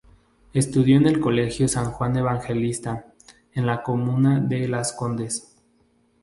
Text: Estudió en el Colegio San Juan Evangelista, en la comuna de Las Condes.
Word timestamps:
Estudió 0.53 0.97
en 0.97 1.05
el 1.05 1.19
Colegio 1.19 1.67
San 1.67 1.91
Juan 1.91 2.15
Evangelista, 2.17 3.13
en 3.53 3.67
la 3.67 3.83
comuna 3.83 4.39
de 4.39 4.67
Las 4.67 4.93
Condes. 4.93 5.55